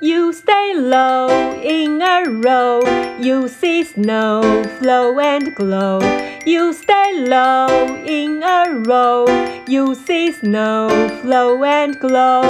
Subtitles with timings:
[0.00, 1.28] You stay low
[1.62, 2.80] in a row.
[3.20, 4.42] You see snow
[4.80, 6.00] flow and glow.
[6.44, 7.68] You stay low
[8.04, 9.26] in a row.
[9.68, 10.88] You see snow
[11.22, 12.42] flow and glow.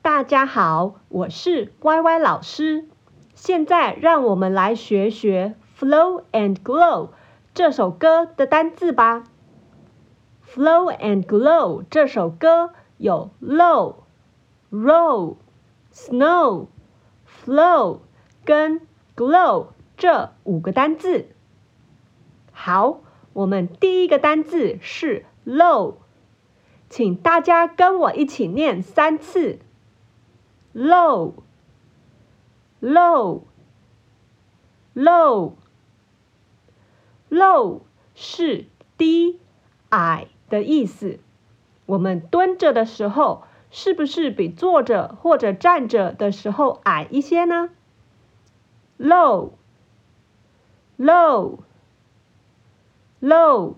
[0.00, 2.86] 大家好，我是歪歪老师。
[3.34, 7.08] 现在让我们来学学《Flow and Glow》
[7.52, 9.24] 这首歌的单字吧。《
[10.54, 13.96] Flow and Glow》这首歌有 low。
[14.71, 15.37] roll、
[15.93, 16.67] snow、
[17.25, 17.99] flow
[18.45, 18.81] 跟
[19.15, 21.27] glow 这五个单字。
[22.51, 23.01] 好，
[23.33, 25.95] 我们第一个单字是 low，
[26.89, 29.59] 请大家跟我一起念三次。
[30.73, 31.33] low、
[32.81, 33.41] low、
[34.93, 35.53] low、
[37.29, 37.81] low
[38.13, 38.65] 是
[38.97, 39.39] 低、
[39.89, 41.19] 矮的意思。
[41.85, 43.43] 我们蹲着的时候。
[43.71, 47.69] 是不是比坐着或者站着的时候矮一些呢
[48.97, 49.51] ？Low,
[50.97, 51.59] low,
[53.21, 53.75] low。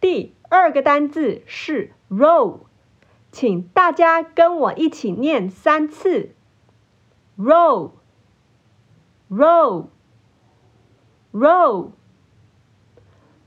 [0.00, 2.60] 第二个单字是 roll，
[3.30, 6.34] 请大家跟我一起念三次。
[7.36, 7.92] Roll,
[9.30, 9.88] roll,
[11.32, 11.92] roll,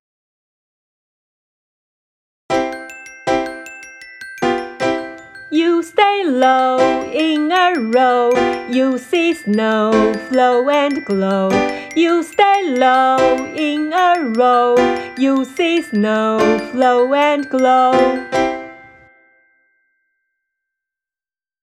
[5.84, 6.80] Stay low
[7.12, 8.32] in a row.
[8.70, 11.50] You see snow flow and glow.
[11.96, 13.18] You stay low
[13.56, 14.76] in a row.
[15.18, 16.40] You see snow
[16.72, 18.43] flow and glow.